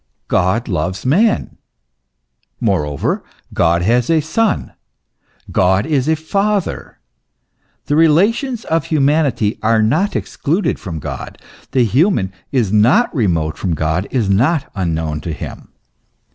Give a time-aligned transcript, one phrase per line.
[0.29, 1.57] God loves man;
[2.59, 4.73] moreover God has a Son;
[5.51, 6.97] God is a father;
[7.85, 13.75] the relations of humanity are not excluded from God; the human is not remote from
[13.75, 15.67] God, not unknown to him.